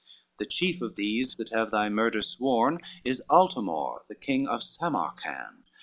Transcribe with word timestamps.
CXXV 0.01 0.37
"The 0.39 0.45
chief 0.47 0.81
of 0.81 0.95
these 0.95 1.35
that 1.35 1.49
have 1.51 1.69
thy 1.69 1.87
murder 1.87 2.23
sworn, 2.23 2.79
Is 3.03 3.21
Altamore, 3.29 4.01
the 4.07 4.15
king 4.15 4.47
of 4.47 4.63
Samarcand! 4.63 5.65